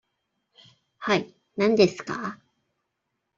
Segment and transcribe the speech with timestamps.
[0.97, 2.39] はい、何ですか。